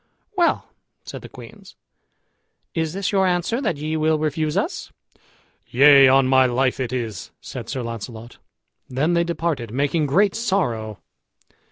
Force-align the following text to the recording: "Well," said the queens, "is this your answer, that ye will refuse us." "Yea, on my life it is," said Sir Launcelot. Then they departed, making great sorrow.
"Well," 0.35 0.73
said 1.05 1.21
the 1.21 1.29
queens, 1.29 1.75
"is 2.73 2.93
this 2.93 3.11
your 3.11 3.27
answer, 3.27 3.61
that 3.61 3.77
ye 3.77 3.95
will 3.97 4.17
refuse 4.17 4.57
us." 4.57 4.91
"Yea, 5.69 6.07
on 6.07 6.25
my 6.27 6.47
life 6.47 6.79
it 6.79 6.91
is," 6.91 7.29
said 7.39 7.69
Sir 7.69 7.83
Launcelot. 7.83 8.39
Then 8.89 9.13
they 9.13 9.23
departed, 9.23 9.69
making 9.71 10.07
great 10.07 10.33
sorrow. 10.33 10.97